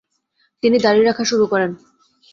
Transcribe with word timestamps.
তিনি 0.63 0.77
দাঁড়ি 0.79 1.01
রাখা 1.03 1.23
শুরু 1.23 1.45
করেন। 1.47 1.71